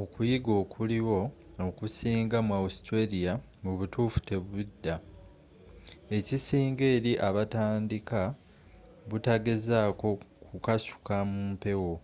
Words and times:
okuyiga 0.00 0.52
okuliwo 0.62 1.18
okusinga 1.68 2.36
mu 2.46 2.52
australia 2.62 3.32
mubutuffu 3.62 4.18
tebidda 4.28 4.94
ekisinga 6.16 6.84
eri 6.96 7.12
abatandika 7.28 8.20
butagezako 9.08 10.08
kukasuka 10.46 11.14
mumpewo 11.30 11.94